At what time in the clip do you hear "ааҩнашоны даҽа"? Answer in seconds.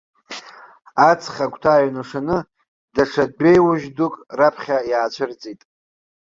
1.73-3.23